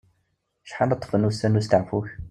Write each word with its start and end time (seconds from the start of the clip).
Acḥal 0.65 0.89
ara 0.91 0.97
ṭṭfen 0.97 1.27
wussan 1.27 1.51
n 1.55 1.59
usteɛfu-k? 1.59 2.07